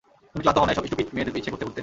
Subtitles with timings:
[0.31, 1.79] তুমি ক্লান্ত হও না এসব স্টুপিট মেয়েদের পিছে ঘুরতে ঘুরতে।